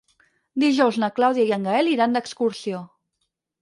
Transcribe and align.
Dijous 0.63 0.97
na 1.03 1.11
Clàudia 1.19 1.47
i 1.51 1.55
en 1.59 1.71
Gaël 1.71 1.95
iran 1.95 2.19
d'excursió. 2.19 2.85